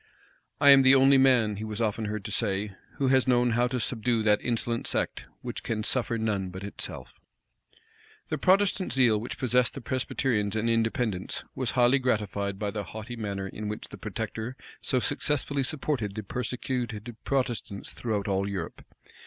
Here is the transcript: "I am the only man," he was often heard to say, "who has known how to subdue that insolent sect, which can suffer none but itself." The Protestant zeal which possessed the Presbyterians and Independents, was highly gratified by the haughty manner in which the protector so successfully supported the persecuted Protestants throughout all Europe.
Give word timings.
"I 0.59 0.71
am 0.71 0.81
the 0.81 0.95
only 0.95 1.19
man," 1.19 1.57
he 1.57 1.63
was 1.63 1.79
often 1.79 2.05
heard 2.05 2.25
to 2.25 2.31
say, 2.31 2.75
"who 2.95 3.09
has 3.09 3.27
known 3.27 3.51
how 3.51 3.67
to 3.67 3.79
subdue 3.79 4.23
that 4.23 4.41
insolent 4.41 4.87
sect, 4.87 5.27
which 5.43 5.61
can 5.61 5.83
suffer 5.83 6.17
none 6.17 6.49
but 6.49 6.63
itself." 6.63 7.13
The 8.29 8.39
Protestant 8.39 8.93
zeal 8.93 9.19
which 9.21 9.37
possessed 9.37 9.75
the 9.75 9.79
Presbyterians 9.81 10.55
and 10.55 10.67
Independents, 10.67 11.43
was 11.53 11.69
highly 11.77 11.99
gratified 11.99 12.57
by 12.57 12.71
the 12.71 12.83
haughty 12.85 13.15
manner 13.15 13.47
in 13.47 13.67
which 13.67 13.89
the 13.89 13.97
protector 13.99 14.57
so 14.81 14.99
successfully 14.99 15.61
supported 15.61 16.15
the 16.15 16.23
persecuted 16.23 17.15
Protestants 17.23 17.93
throughout 17.93 18.27
all 18.27 18.49
Europe. 18.49 18.83